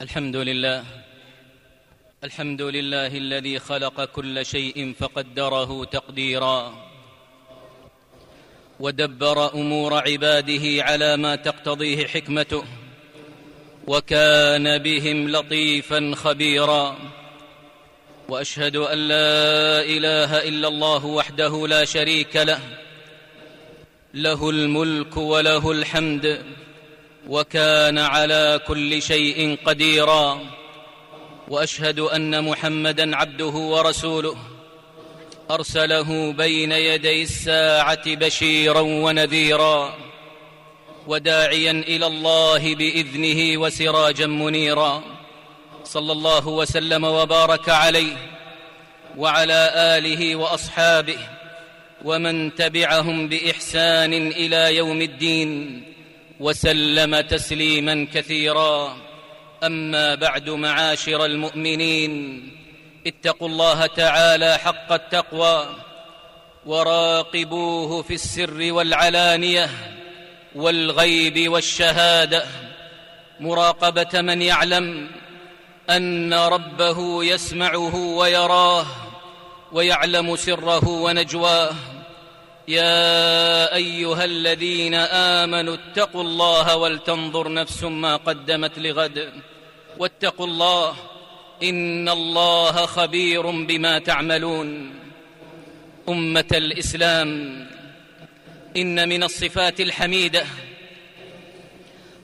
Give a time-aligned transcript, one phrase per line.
[0.00, 0.84] الحمد لله.
[2.24, 6.88] الحمد لله الذي خلق كل شيء فقدره تقديرا.
[8.80, 12.64] ودبر أمور عباده على ما تقتضيه حكمته.
[13.86, 16.96] وكان بهم لطيفا خبيرا.
[18.28, 22.60] وأشهد أن لا إله إلا الله وحده لا شريك له.
[24.14, 26.42] له الملك وله الحمد.
[27.28, 30.40] وكان على كل شيء قديرا.
[31.48, 34.36] وأشهد أن محمدا عبده ورسوله.
[35.50, 39.96] أرسله بين يدي الساعة بشيرا ونذيرا.
[41.06, 45.02] وداعيا إلى الله بإذنه وسراجا منيرا.
[45.84, 48.16] صلى الله وسلم وبارك عليه.
[49.16, 51.18] وعلى آله وأصحابه.
[52.04, 55.82] ومن تبعهم بإحسان إلى يوم الدين.
[56.40, 58.96] وسلم تسليما كثيرا.
[59.64, 62.42] أما بعد معاشر المؤمنين
[63.06, 65.66] اتقوا الله تعالى حق التقوى
[66.66, 69.70] وراقبوه في السر والعلانية
[70.54, 72.44] والغيب والشهادة.
[73.40, 75.10] مراقبة من يعلم
[75.90, 78.86] أن ربه يسمعه ويراه
[79.72, 81.74] ويعلم سره ونجواه.
[82.68, 89.32] يا أيها الذين آمنوا اتقوا الله ولتنظر نفس ما قدمت لغد
[89.98, 90.94] واتقوا الله
[91.62, 94.94] إن الله خبير بما تعملون
[96.08, 97.30] أمة الإسلام
[98.76, 100.44] إن من الصفات الحميدة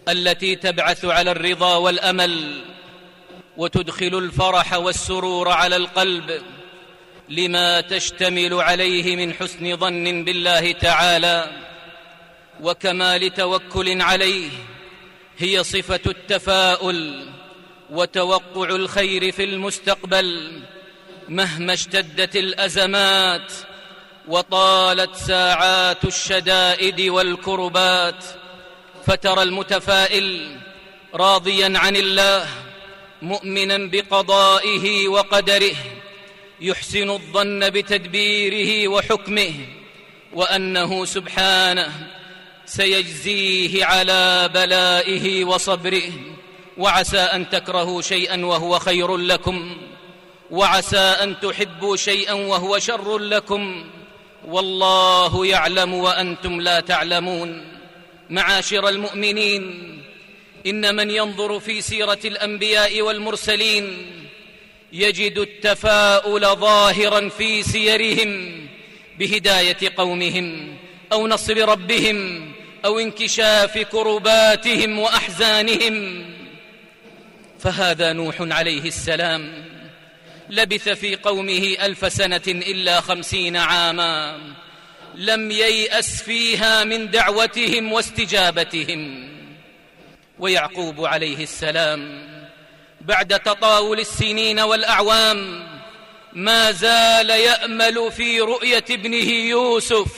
[0.09, 2.63] التي تبعث على الرضا والأمل
[3.57, 6.43] وتدخل الفرح والسرور على القلب
[7.29, 11.51] لما تشتمل عليه من حسن ظن بالله تعالى
[12.61, 14.51] وكمال توكل عليه
[15.39, 17.29] هي صفة التفاؤل
[17.91, 20.61] وتوقع الخير في المستقبل
[21.29, 23.53] مهما اشتدت الأزمات
[24.29, 28.25] وطالت ساعات الشدائد والكربات
[29.07, 30.57] فترى المتفائل
[31.15, 32.49] راضيا عن الله
[33.23, 35.77] مؤمنا بقضائه وقدره
[36.61, 39.53] يحسن الظن بتدبيره وحكمه
[40.33, 41.93] وأنه سبحانه
[42.67, 46.13] سيجزيه على بلائه وصبره.
[46.79, 49.77] وعسى أن تكرهوا شيئا وهو خير لكم.
[50.51, 53.85] وعسى أن تحبوا شيئا وهو شر لكم.
[54.47, 57.65] والله يعلم وأنتم لا تعلمون.
[58.31, 59.93] معاشر المؤمنين
[60.67, 64.13] إن من ينظر في سيرة الأنبياء والمرسلين
[64.93, 68.61] يجد التفاؤل ظاهرا في سيرهم
[69.19, 70.77] بهداية قومهم
[71.13, 72.53] أو نصر ربهم
[72.85, 76.25] أو انكشاف كرباتهم وأحزانهم.
[77.59, 79.65] فهذا نوح عليه السلام
[80.51, 84.41] لبث في قومه ألف سنة إلا خمسين عاما
[85.15, 89.29] لم ييأس فيها من دعوتهم واستجابتهم.
[90.39, 92.36] ويعقوب عليه السلام
[93.07, 95.67] بعد تطاول السنين والأعوام
[96.33, 100.09] ما زال يأمل في رؤية ابنه يوسف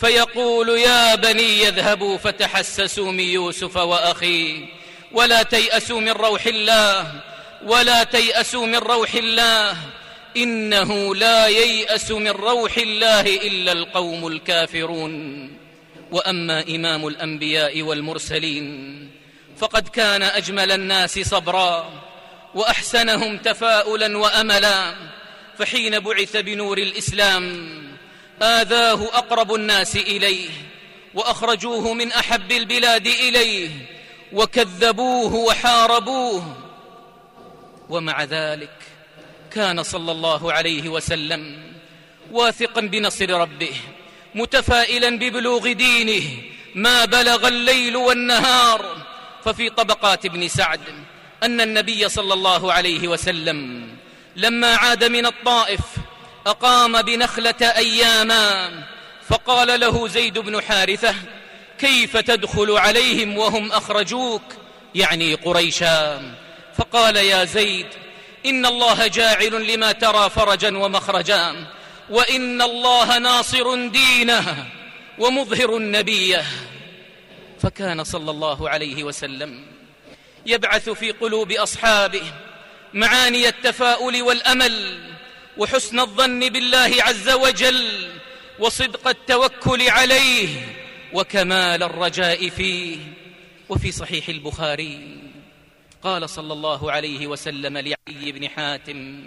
[0.00, 4.66] فيقول يا بني اذهبوا فتحسسوا من يوسف واخيه
[5.12, 7.12] ولا تيأسوا من روح الله
[7.64, 9.76] ولا تيأسوا من روح الله
[10.36, 15.48] إنه لا ييأس من روح الله إلا القوم الكافرون.
[16.10, 19.10] وأما إمام الأنبياء والمرسلين
[19.56, 22.07] فقد كان أجمل الناس صبرا
[22.58, 24.94] وأحسنهم تفاؤلا وأملا
[25.58, 27.68] فحين بعث بنور الإسلام
[28.42, 30.48] آذاه أقرب الناس إليه
[31.14, 33.70] وأخرجوه من أحب البلاد إليه
[34.32, 36.56] وكذبوه وحاربوه.
[37.88, 38.74] ومع ذلك
[39.50, 41.72] كان صلى الله عليه وسلم
[42.32, 43.74] واثقا بنصر ربه
[44.34, 46.42] متفائلا ببلوغ دينه
[46.74, 48.96] ما بلغ الليل والنهار
[49.44, 50.80] ففي طبقات ابن سعد
[51.42, 53.88] أن النبي صلى الله عليه وسلم
[54.36, 55.80] لما عاد من الطائف
[56.46, 58.70] أقام بنخلة أياما
[59.28, 61.14] فقال له زيد بن حارثة
[61.78, 64.42] كيف تدخل عليهم وهم أخرجوك؟
[64.94, 66.22] يعني قريشا.
[66.78, 67.86] فقال يا زيد
[68.46, 71.66] إن الله جاعل لما ترى فرجا ومخرجا
[72.10, 74.66] وإن الله ناصر دينه
[75.18, 76.44] ومظهر نبيه
[77.60, 79.77] فكان صلى الله عليه وسلم
[80.46, 82.32] يبعث في قلوب اصحابه
[82.94, 85.00] معاني التفاؤل والأمل
[85.56, 88.10] وحسن الظن بالله عز وجل
[88.58, 90.48] وصدق التوكل عليه
[91.12, 92.98] وكمال الرجاء فيه.
[93.68, 95.18] وفي صحيح البخاري
[96.02, 99.22] قال صلى الله عليه وسلم لعلي بن حاتم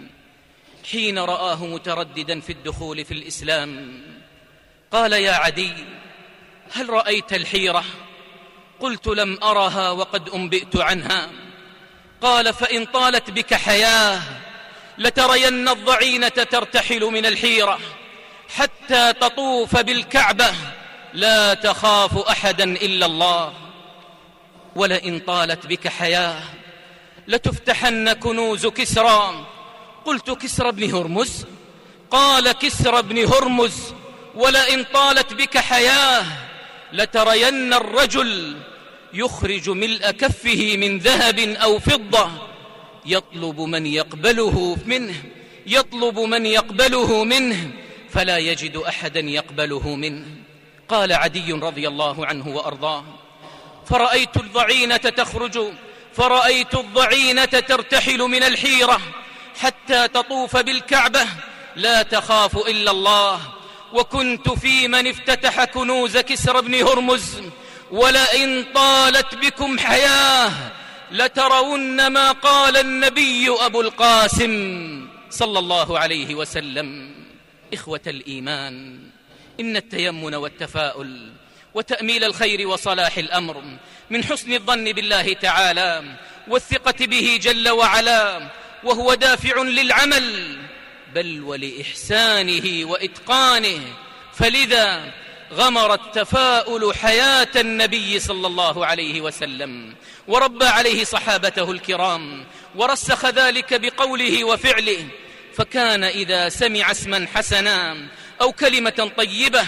[0.90, 4.00] حين رآه مترددا في الدخول في الإسلام
[4.92, 5.72] قال يا عدي
[6.72, 7.84] هل رأيت الحيرة؟
[8.82, 11.30] قلت لم أرها وقد أنبئت عنها.
[12.20, 14.20] قال فإن طالت بك حياة
[14.98, 17.78] لترين الضعينة ترتحل من الحيرة
[18.48, 20.54] حتى تطوف بالكعبة
[21.14, 23.52] لا تخاف أحدا إلا الله.
[24.76, 26.42] ولئن طالت بك حياة
[27.28, 29.46] لتفتحن كنوز كسرى.
[30.04, 31.46] قلت كسرى بن هرمز؟
[32.10, 33.94] قال كسرى بن هرمز.
[34.34, 36.24] ولئن طالت بك حياة
[36.92, 38.56] لترين الرجل
[39.14, 42.30] يخرج ملء كفه من ذهب أو فضة.
[43.06, 45.14] يطلب من يقبله منه
[45.66, 47.70] يطلب من يقبله منه
[48.10, 50.26] فلا يجد أحدا يقبله منه.
[50.88, 53.04] قال عدي رضي الله عنه وأرضاه
[53.86, 55.58] فرأيت الضعينة تخرج
[56.14, 59.00] فرأيت الضعينة ترتحل من الحيرة
[59.60, 61.26] حتى تطوف بالكعبة.
[61.76, 63.40] لا تخاف إلا الله
[63.92, 67.40] وكنت في من افتتح كنوز كسر بن هرمز.
[67.92, 70.52] ولئن طالت بكم حياة
[71.10, 74.52] لترون ما قال النبي أبو القاسم
[75.30, 77.14] صلى الله عليه وسلم.
[77.74, 78.98] إخوة الإيمان
[79.60, 81.32] إن التيمن والتفاؤل
[81.74, 83.62] وتأميل الخير وصلاح الأمر
[84.10, 86.02] من حسن الظن بالله تعالى
[86.48, 88.50] والثقة به جل وعلا
[88.84, 90.58] وهو دافع للعمل
[91.14, 93.80] بل ولإحسانه وإتقانه.
[94.34, 95.12] فلذا
[95.52, 99.94] غمر التفاؤل حياة النبي صلى الله عليه وسلم
[100.28, 102.44] وربى عليه صحابته الكرام
[102.74, 105.06] ورسخ ذلك بقوله وفعله.
[105.54, 107.96] فكان إذا سمع اسما حسنا
[108.40, 109.64] أو كلمة طيبة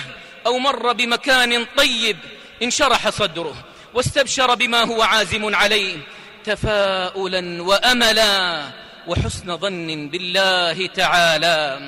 [0.47, 2.17] أو مر بمكان طيب
[2.63, 3.65] انشرح صدره
[3.95, 5.97] واستبشر بما هو عازم عليه
[6.45, 8.65] تفاؤلا وأملا
[9.07, 11.81] وحسن ظن بالله تعالى.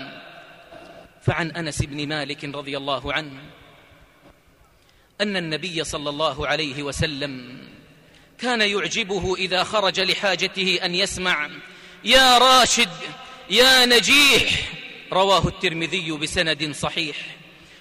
[1.22, 3.55] فعن أنس بن مالك رضي الله عنه
[5.20, 7.58] أن النبي صلى الله عليه وسلم
[8.38, 11.50] كان يعجبه إذا خرج لحاجته أن يسمع
[12.04, 12.90] يا راشد
[13.50, 14.72] يا نجيح.
[15.12, 17.16] رواه الترمذي بسند صحيح.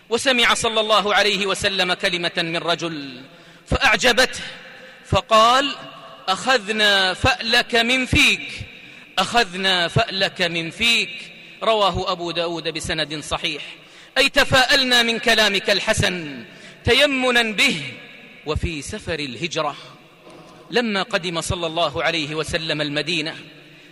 [0.10, 3.22] وسمع صلى الله عليه وسلم كلمة من رجل
[3.68, 4.40] فأعجبته
[5.06, 5.76] فقال
[6.28, 8.52] أخذنا فألك من فيك
[9.20, 11.32] أخذنا فألك من فيك.
[11.64, 13.64] رواه أبو داود بسند صحيح.
[14.18, 16.46] أي تفاءلنا من كلامك الحسن
[16.86, 17.82] تيمنا به
[18.46, 19.76] وفي سفر الهجرة.
[20.72, 23.36] لما قدم صلى الله عليه وسلم المدينة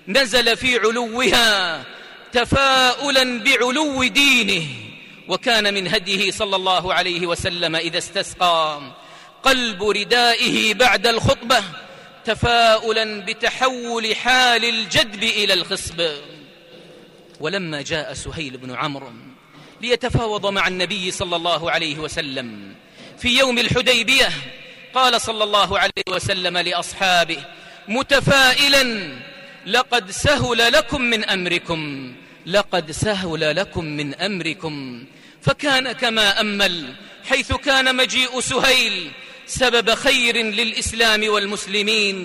[0.08, 1.84] نزل في علوها
[2.32, 4.68] تفاؤلا بعلو دينه
[5.28, 8.82] وكان من هديه صلى الله عليه وسلم إذا استسقى
[9.44, 11.64] قلب ردائه بعد الخطبة
[12.26, 16.10] تفاؤلا بتحول حال الجدب إلى الخصب.
[17.40, 19.12] ولما جاء سهيل بن عمرو
[19.82, 22.76] ليتفاوض مع النبي صلى الله عليه وسلم
[23.20, 24.30] في يوم الحديبية
[24.94, 27.38] قال صلى الله عليه وسلم لأصحابه
[27.88, 29.14] متفائلا
[29.66, 32.14] لقد سهل لكم من أمركم
[32.46, 35.06] لقد سهل لكم من أمركم.
[35.42, 36.94] فكان كما أمل
[37.30, 39.12] حيث كان مجيء سهيل
[39.46, 42.18] سبب خير للإسلام والمسلمين.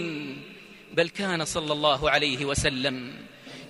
[0.93, 3.15] بل كان صلى الله عليه وسلم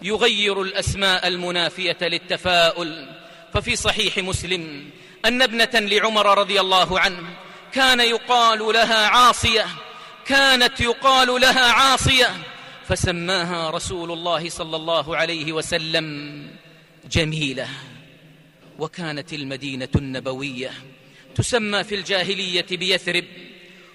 [0.03, 3.06] يغير الأسماء المنافية للتفاؤل.
[3.55, 4.91] ففي صحيح مسلم
[5.25, 7.22] أن ابنة لعمر رضي الله عنه
[7.72, 9.67] كان يقال لها عاصية
[10.27, 12.37] كانت يقال لها عاصية
[12.89, 16.06] فسماها رسول الله صلى الله عليه وسلم
[17.10, 17.69] جميلة.
[18.79, 20.72] وكانت المدينة النبوية
[21.34, 23.25] تسمى في الجاهلية بيثرب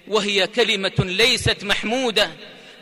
[0.08, 2.30] وهي كلمة ليست محمودة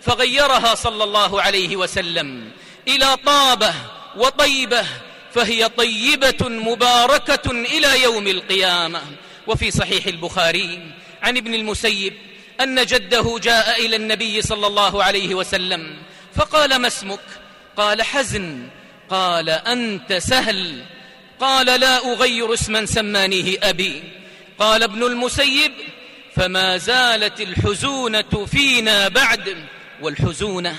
[0.03, 2.51] فغيرها صلى الله عليه وسلم
[2.89, 3.75] إلى طابة
[4.17, 4.87] وطيبة
[5.35, 9.03] فهي طيبة مباركة إلى يوم القيامة.
[9.47, 10.81] وفي صحيح البخاري
[11.23, 12.15] عن ابن المسيب
[12.61, 15.97] أن جده جاء إلى النبي صلى الله عليه وسلم
[16.35, 17.21] فقال ما اسمك؟
[17.77, 18.69] قال حزن.
[19.09, 20.85] قال أنت سهل.
[21.41, 24.03] قال لا أغير اسما سمانيه أبي.
[24.59, 25.73] قال ابن المسيب
[26.37, 29.57] فما زالت الحزونة فينا بعد.
[30.03, 30.77] والحزونة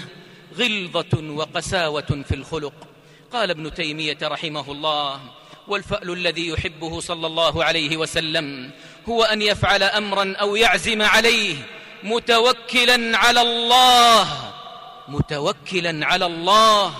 [0.57, 2.92] غلظة وقساوة في الخلق.
[3.33, 5.21] قال ابن تيمية رحمه الله
[5.67, 8.71] والفأل الذي يحبه صلى الله عليه وسلم
[9.09, 11.55] هو أن يفعل أمرا أو يعزم عليه
[12.03, 14.53] متوكلا على الله
[15.07, 16.93] متوكلا على الله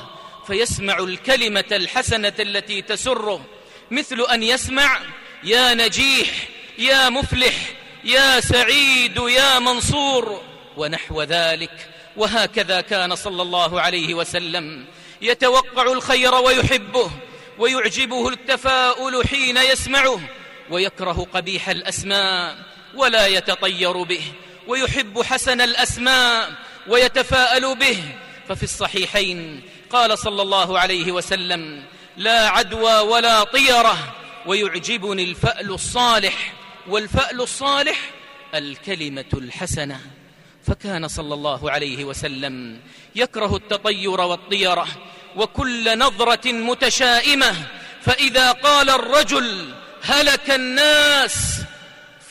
[0.47, 3.45] فيسمع الكلمة الحسنة التي تسره
[3.91, 4.99] مثل أن يسمع
[5.43, 6.29] يا نجيح
[6.77, 7.55] يا مفلح
[8.03, 10.41] يا سعيد يا منصور
[10.77, 14.85] ونحو ذلك وهكذا كان صلى الله عليه وسلم.
[15.23, 17.11] يتوقع الخير ويحبه
[17.59, 20.19] ويعجبه التفاؤل حين يسمعه
[20.69, 22.57] ويكره قبيح الأسماء
[22.95, 24.23] ولا يتطير به
[24.67, 26.53] ويحب حسن الأسماء
[26.87, 28.03] ويتفاءل به.
[28.49, 31.83] ففي الصحيحين قال صلى الله عليه وسلم
[32.17, 34.15] لا عدوى ولا طيرة
[34.45, 36.53] ويعجبني الفأل الصالح
[36.87, 37.99] والفأل الصالح
[38.55, 40.01] الكلمة الحسنة.
[40.63, 42.79] فكان صلى الله عليه وسلم
[43.15, 44.87] يكره التطير والطيرة
[45.35, 47.55] وكل نظرة متشائمة
[48.01, 51.61] فإذا قال الرجل هلك الناس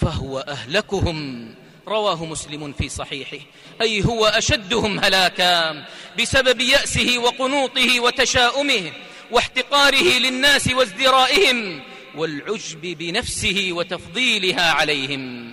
[0.00, 1.48] فهو أهلكهم.
[1.88, 3.36] رواه مسلم في صحيحه.
[3.80, 5.84] أي هو أشدهم هلاكا
[6.20, 8.92] بسبب يأسه وقنوطه وتشاؤمه
[9.30, 11.82] واحتقاره للناس وازدرائهم
[12.16, 15.52] والعجب بنفسه وتفضيلها عليهم.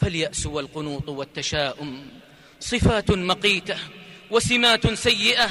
[0.00, 2.08] فاليأس والقنوط والتشاؤم.
[2.60, 3.76] صفات مقيتة
[4.30, 5.50] وسمات سيئة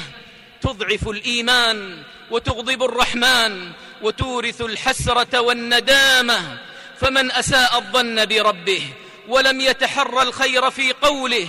[0.60, 3.70] تضعف الإيمان وتغضب الرحمن
[4.02, 6.58] وتورث الحسرة والندامة.
[6.98, 8.82] فمن أساء الظن بربه
[9.28, 11.48] ولم يتحرى الخير في قوله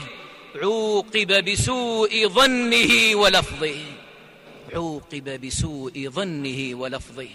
[0.56, 3.80] عوقب بسوء ظنه ولفظه.
[4.74, 7.30] عوقب بسوء ظنه ولفظه.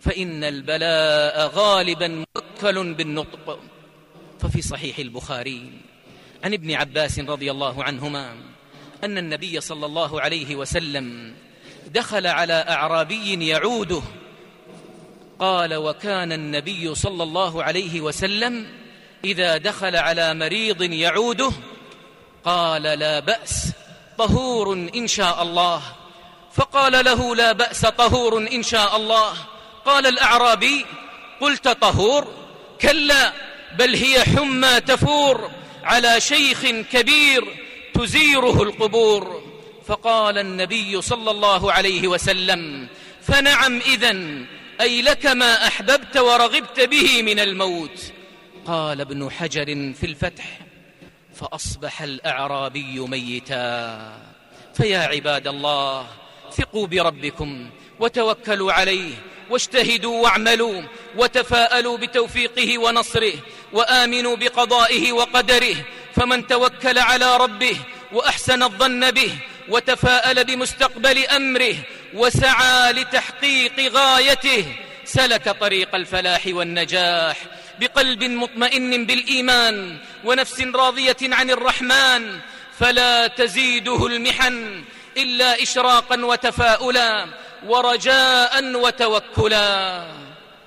[0.00, 3.60] فإن البلاء غالبا موكل بالنطق.
[4.42, 5.72] ففي صحيح البخاري
[6.44, 8.34] عن ابن عباس رضي الله عنهما
[9.04, 11.34] أن النبي صلى الله عليه وسلم
[11.86, 14.02] دخل على أعرابي يعوده
[15.38, 18.66] قال وكان النبي صلى الله عليه وسلم
[19.24, 21.52] إذا دخل على مريض يعوده
[22.44, 23.72] قال لا بأس
[24.18, 25.82] طهور إن شاء الله.
[26.52, 29.32] فقال له لا بأس طهور إن شاء الله.
[29.86, 30.86] قال الأعرابي
[31.40, 32.28] قلت طهور؟
[32.80, 33.32] كلا.
[33.78, 35.50] بل هي حمى تفور
[35.84, 37.44] على شيخ كبير
[37.94, 39.42] تزيره القبور.
[39.86, 42.88] فقال النبي صلى الله عليه وسلم
[43.22, 44.46] فنعم إذن
[44.80, 48.12] أي لك ما أحببت ورغبت به من الموت.
[48.66, 49.66] قال ابن حجر
[50.00, 50.58] في الفتح
[51.34, 54.12] فأصبح الأعرابي ميتا.
[54.74, 56.06] فيا عباد الله
[56.52, 57.70] ثقوا بربكم
[58.00, 59.14] وتوكلوا عليه
[59.50, 60.82] واجتهدوا واعملوا
[61.16, 63.34] وتفاءلوا بتوفيقه ونصره
[63.72, 65.76] وآمنوا بقضائه وقدره
[66.16, 67.76] فمن توكل على ربه
[68.12, 69.32] وأحسن الظن به
[69.68, 71.74] وتفاءل بمستقبل أمره
[72.14, 74.64] وسعى لتحقيق غايته
[75.04, 77.36] سلك طريق الفلاح والنجاح.
[77.80, 82.38] بقلب مطمئن بالإيمان ونفس راضية عن الرحمن
[82.80, 84.84] فلا تزيده المحن
[85.16, 87.26] إلا إشراقا وتفاؤلا.
[87.66, 90.06] ورجاء وتوكلا.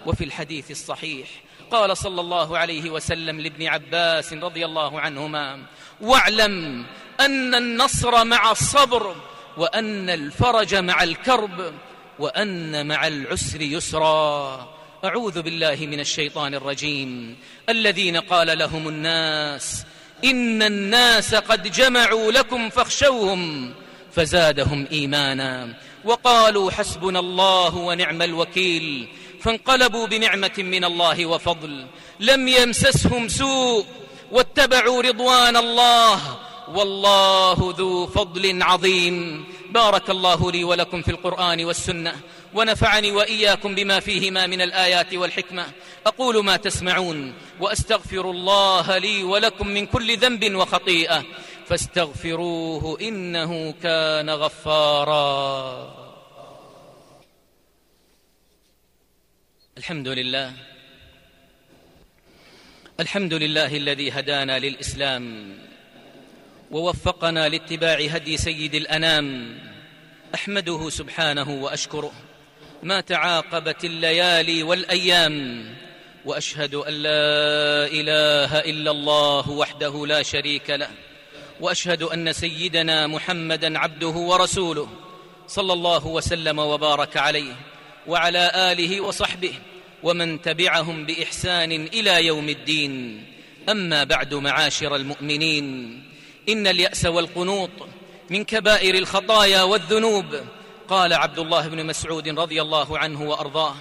[0.06, 1.28] وفي الحديث الصحيح
[1.72, 5.60] قال صلى الله عليه وسلم لابن عباس رضي الله عنهما
[6.02, 6.86] واعلم
[7.20, 9.16] أن النصر مع الصبر
[9.58, 11.74] وأن الفرج مع الكرب
[12.20, 14.76] وأن مع العسر يسرا.
[15.06, 17.38] أعوذ بالله من الشيطان الرجيم.
[17.70, 19.86] الذين قال لهم الناس
[20.24, 23.74] إن الناس قد جمعوا لكم فاخشوهم
[24.14, 25.74] فزادهم إيمانا.
[26.06, 29.08] وقالوا حسبنا الله ونعم الوكيل
[29.42, 31.86] فانقلبوا بنعمة من الله وفضل
[32.20, 33.86] لم يمسسهم سوء
[34.32, 36.20] واتبعوا رضوان الله
[36.74, 39.46] والله ذو فضل عظيم.
[39.70, 42.16] بارك الله لي ولكم في القرآن والسنة
[42.54, 45.66] ونفعني وإياكم بما فيهما من الآيات والحكمة.
[46.08, 51.24] أقول ما تسمعون وأستغفر الله لي ولكم من كل ذنب وخطيئة.
[51.66, 55.96] فاستغفروه إنه كان غفارا.
[59.78, 60.54] الحمد لله.
[63.00, 65.58] الحمد لله الذي هدانا للإسلام
[66.72, 69.60] ووفقنا لاتباع هدي سيد الأنام.
[70.36, 72.12] أحمده سبحانه وأشكره.
[72.84, 75.66] ما تعاقبت الليالي والأيام.
[76.26, 80.90] وأشهد أن لا إله إلا الله وحده لا شريك له.
[81.60, 84.90] وأشهد أن سيدنا محمدا عبده ورسوله
[85.48, 87.56] صلى الله وسلم وبارك عليه
[88.08, 89.54] وعلى آله وصحبه
[90.04, 93.26] ومن تبعهم بإحسان إلى يوم الدين.
[93.70, 95.66] أما بعد معاشر المؤمنين
[96.50, 97.70] إن اليأس والقنوط
[98.30, 100.26] من كبائر الخطايا والذنوب.
[100.88, 103.76] قال عبد الله بن مسعود رضي الله عنه وأرضاه.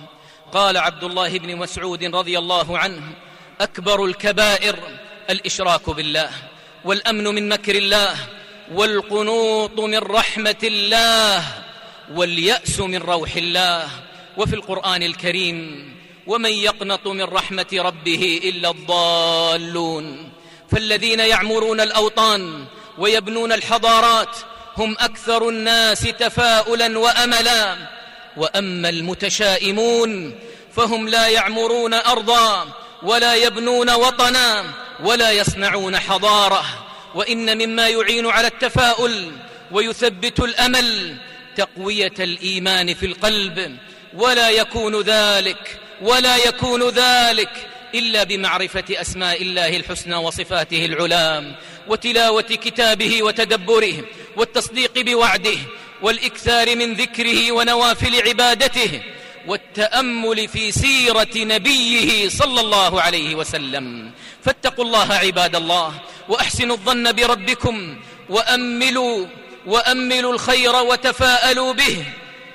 [0.53, 3.03] قال عبد الله بن مسعود رضي الله عنه
[3.61, 4.79] أكبر الكبائر
[5.31, 6.31] الإشراك بالله.
[6.85, 8.17] والأمن من مكر الله
[8.75, 11.45] والقنوط من رحمة الله
[12.15, 13.89] واليأس من روح الله.
[14.37, 15.91] وفي القرآن الكريم
[16.27, 20.31] ومن يقنط من رحمة ربه إلا الضالون.
[20.73, 22.65] فالذين يعمرون الأوطان
[22.99, 24.37] ويبنون الحضارات
[24.77, 27.77] هم أكثر الناس تفاؤلا وأملا.
[28.37, 30.35] وأما المتشائمون
[30.77, 32.69] فهم لا يعمرون أرضا
[33.03, 34.65] ولا يبنون وطنا.
[35.01, 36.65] ولا يصنعون حضارة
[37.15, 39.33] وإن مما يعين على التفاؤل
[39.71, 41.17] ويثبت الأمل
[41.57, 43.79] تقوية الإيمان في القلب.
[44.15, 47.51] ولا يكون ذلك ولا يكون ذلك
[47.95, 51.55] إلا بمعرفة أسماء الله الحسنى وصفاته العلام
[51.89, 54.05] وتلاوة كتابه وتدبره
[54.37, 55.59] والتصديق بوعده
[56.03, 59.03] والإكثار من ذكره ونوافل عبادته
[59.47, 64.11] والتأمل في سيرة نبيه صلى الله عليه وسلم.
[64.45, 65.93] فاتقوا الله عباد الله
[66.29, 67.97] وأحسنوا الظن بربكم
[68.29, 69.27] وأملوا
[69.67, 72.05] وأملوا الخير وتفاءلوا به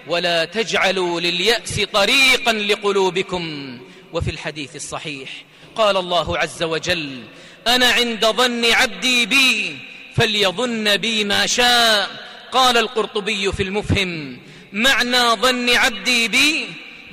[0.08, 3.78] ولا تجعلوا لليأس طريقا لقلوبكم.
[4.14, 5.30] وفي الحديث الصحيح
[5.76, 7.24] قال الله عز وجل
[7.68, 9.78] أنا عند ظن عبدي بي
[10.16, 12.10] فليظن بي ما شاء.
[12.52, 14.40] قال القرطبي في المفهم
[14.74, 16.68] معنى ظن عبدي بي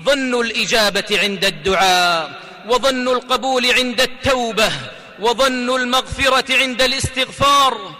[0.04, 4.72] ظن الإجابة عند الدعاء وظن القبول عند التوبة
[5.20, 7.94] وظن المغفرة عند الاستغفار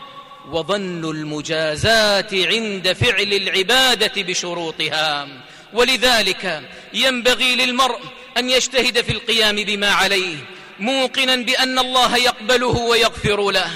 [0.51, 5.29] وظن المجازات عند فعل العبادة بشروطها.
[5.73, 6.63] ولذلك
[6.95, 8.01] ينبغي للمرء
[8.37, 10.37] أن يجتهد في القيام بما عليه
[10.81, 13.71] موقنا بأن الله يقبله ويغفر له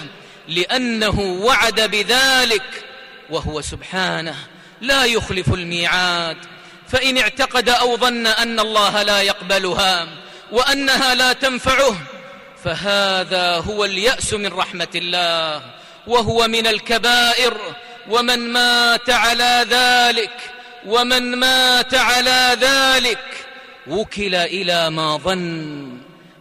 [0.49, 2.84] لأنه وعد بذلك
[3.30, 4.37] وهو سبحانه.
[4.80, 6.37] لا يخلف الميعاد.
[6.88, 10.08] فإن اعتقد أو ظن أن الله لا يقبلها
[10.52, 11.96] وأنها لا تنفعه
[12.64, 15.62] فهذا هو اليأس من رحمة الله
[16.06, 17.60] وهو من الكبائر
[18.08, 20.37] ومن مات على ذلك
[20.87, 23.25] ومن مات على ذلك.
[23.87, 25.99] وكل إلى ما ظن.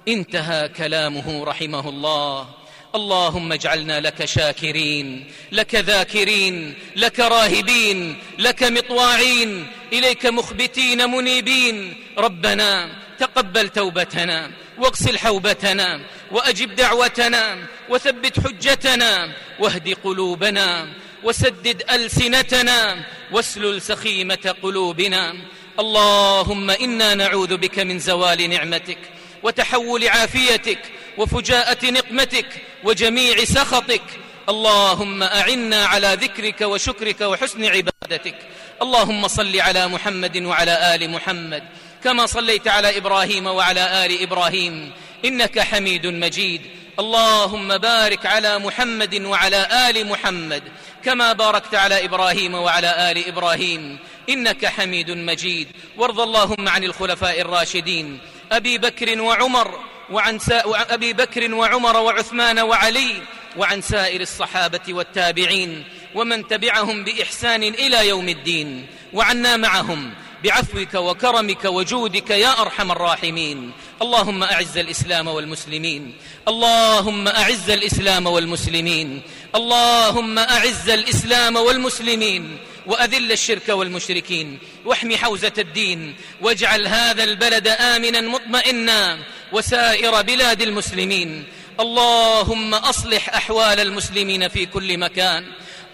[0.07, 2.58] انتهى كلامه رحمه الله.
[2.95, 12.03] اللهم اجعلنا لك شاكرين لك ذاكرين لك راهبين لك مطواعين إليك مخبتين منيبين.
[12.17, 17.57] ربنا تقبل توبتنا واغسل حوبتنا وأجب دعوتنا
[17.89, 20.87] وثبت حجتنا واهد قلوبنا
[21.23, 25.35] وسدد ألسنتنا واسلل سخيمة قلوبنا.
[25.79, 28.97] اللهم إنا نعوذ بك من زوال نعمتك
[29.43, 30.79] وتحول عافيتك
[31.17, 32.45] وفجاءة نقمتك
[32.83, 34.01] وجميع سخطك.
[34.49, 38.35] اللهم أعنا على ذكرك وشكرك وحسن عبادتك.
[38.81, 41.63] اللهم صل على محمد وعلى آل محمد
[42.03, 44.91] كما صليت على إبراهيم وعلى آل إبراهيم
[45.25, 46.61] إنك حميد مجيد.
[46.99, 50.63] اللهم بارك على محمد وعلى آل محمد
[51.05, 53.99] كما باركت على إبراهيم وعلى آل إبراهيم
[54.29, 55.67] إنك حميد مجيد.
[55.97, 58.19] وارض اللهم عن الخلفاء الراشدين.
[58.51, 60.39] أبي بكر وعمر وعن.
[60.65, 63.21] أبي بكر وعمر وعثمان وعلي
[63.57, 65.83] وعن سائر الصحابة والتابعين
[66.15, 74.43] ومن تبعهم بإحسان إلى يوم الدين وعنا معهم بعفوك وكرمك وجودك يا أرحم الراحمين اللهم
[74.43, 76.13] أعز الإسلام والمسلمين.
[76.47, 79.21] اللهم أعز الإسلام والمسلمين.
[79.55, 82.57] اللهم أعز الإسلام والمسلمين.
[82.87, 84.59] وأذل الشرك والمشركين.
[84.85, 86.15] واحم حوزة الدين.
[86.41, 89.17] واجعل هذا البلد آمنا مطمئنا.
[89.51, 91.43] وسائر بلاد المسلمين.
[91.79, 95.45] اللهم أصلح أحوال المسلمين في كل مكان.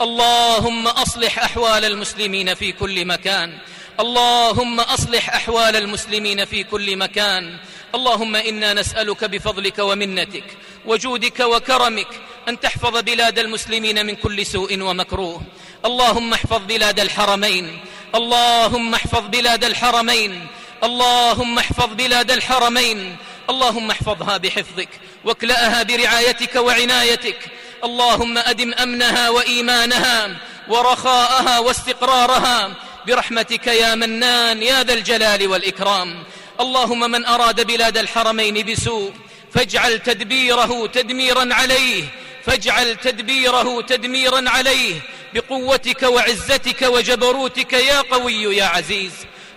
[0.01, 3.57] اللهم أصلح أحوال المسلمين في كل مكان.
[3.99, 7.57] اللهم أصلح أحوال المسلمين في كل مكان.
[7.95, 10.43] اللهم إنا نسألك بفضلك ومنتك
[10.85, 12.07] وجودك وكرمك
[12.49, 15.41] أن تحفظ بلاد المسلمين من كل سوء ومكروه.
[15.85, 17.79] اللهم احفظ بلاد الحرمين
[18.15, 20.47] اللهم احفظ بلاد الحرمين
[20.83, 23.15] اللهم احفظ بلاد الحرمين.
[23.49, 24.89] اللهم احفظها بحفظك
[25.25, 27.39] واكلأها برعايتك وعنايتك.
[27.83, 30.35] اللهم أدم أمنها وإيمانها
[30.67, 32.73] ورخاءها واستقرارها.
[33.07, 36.23] برحمتك يا منان يا ذا الجلال والإكرام.
[36.59, 39.13] اللهم من أراد بلاد الحرمين بسوء
[39.53, 42.03] فاجعل تدبيره تدميرا عليه
[42.45, 45.01] فاجعل تدبيره تدميرا عليه
[45.33, 49.11] بقوتك وعزتك وجبروتك يا قوي يا عزيز.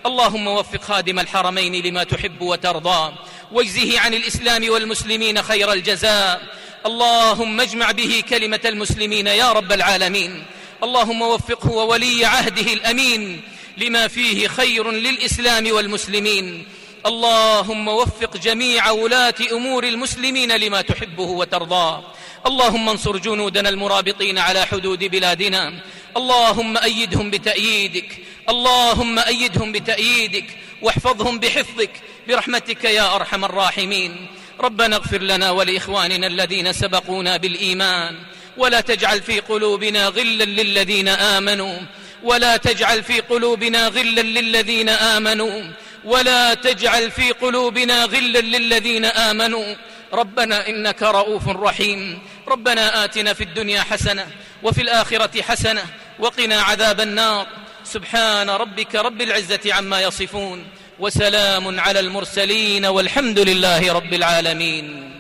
[0.06, 3.12] اللهم وفق خادم الحرمين لما تحب وترضى
[3.52, 6.42] واجزه عن الإسلام والمسلمين خير الجزاء.
[6.86, 10.44] اللهم اجمع به كلمة المسلمين يا رب العالمين.
[10.82, 13.42] اللهم وفقه وولي عهده الأمين
[13.76, 16.66] لما فيه خير للإسلام والمسلمين.
[17.06, 22.04] اللهم وفق جميع ولاة أمور المسلمين لما تحبه وترضاه
[22.46, 25.72] اللهم انصر جنودنا المرابطين على حدود بلادنا.
[26.16, 28.18] اللهم أيدهم بتأييدك.
[28.48, 30.44] اللهم أيدهم بتأييدك.
[30.82, 31.90] واحفظهم بحفظك.
[32.28, 34.26] برحمتك يا أرحم الراحمين.
[34.60, 38.16] ربنا اغفر لنا ولإخواننا الذين سبقونا بالإيمان.
[38.56, 41.78] ولا تجعل في قلوبنا غلا للذين آمنوا.
[42.22, 45.62] ولا تجعل في قلوبنا غلا للذين آمنوا.
[46.04, 49.74] ولا تجعل في قلوبنا غلا للذين آمنوا.
[50.12, 52.18] ربنا إنك رؤوف رحيم.
[52.48, 54.26] ربنا آتنا في الدنيا حسنة
[54.62, 55.84] وفي الآخرة حسنة
[56.18, 57.46] وقنا عذاب النار.
[57.84, 60.66] سبحان ربك رب العزة عما يصفون.
[60.98, 65.17] وسلام على المرسلين والحمد لله رب العالمين.